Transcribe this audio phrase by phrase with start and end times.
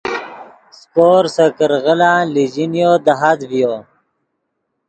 [0.77, 3.73] سیکور سے کرغیلان لیجینیو دہات ڤیو